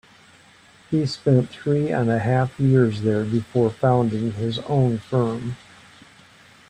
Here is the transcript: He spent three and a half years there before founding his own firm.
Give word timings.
He 0.89 1.05
spent 1.05 1.49
three 1.51 1.91
and 1.91 2.09
a 2.09 2.17
half 2.17 2.59
years 2.59 3.03
there 3.03 3.23
before 3.23 3.69
founding 3.69 4.31
his 4.31 4.57
own 4.67 4.97
firm. 4.97 5.57